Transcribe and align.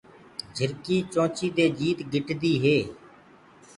جھرڪي 0.55 0.97
چونچي 1.13 1.47
دي 1.55 1.65
جيت 1.79 1.99
گِٽدي 2.27 2.53
هي۔ 2.63 2.77